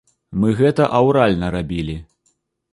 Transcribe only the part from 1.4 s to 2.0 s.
рабілі.